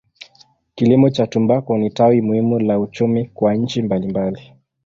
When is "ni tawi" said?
1.77-2.21